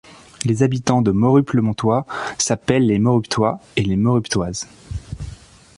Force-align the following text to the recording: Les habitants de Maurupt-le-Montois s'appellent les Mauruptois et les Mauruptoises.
Les 0.45 0.63
habitants 0.63 1.03
de 1.03 1.11
Maurupt-le-Montois 1.11 2.07
s'appellent 2.39 2.87
les 2.87 2.97
Mauruptois 2.97 3.59
et 3.75 3.83
les 3.83 3.97
Mauruptoises. 3.97 4.67